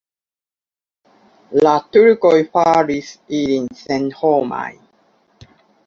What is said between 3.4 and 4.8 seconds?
ilin senhomaj.